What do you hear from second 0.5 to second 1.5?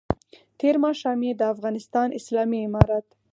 تېر ماښام یې د